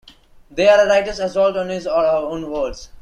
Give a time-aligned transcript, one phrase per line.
[0.49, 2.89] They are a writer's assault on his or her own words.